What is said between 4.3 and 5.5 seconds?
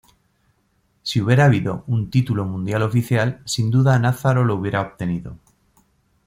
lo hubiera obtenido.